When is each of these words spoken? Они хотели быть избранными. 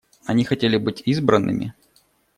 Они 0.25 0.43
хотели 0.43 0.77
быть 0.77 1.03
избранными. 1.05 1.75